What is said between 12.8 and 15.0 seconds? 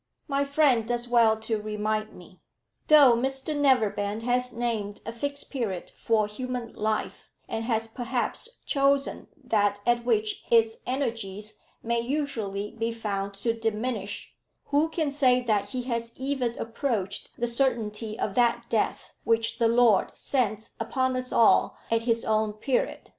found to diminish, who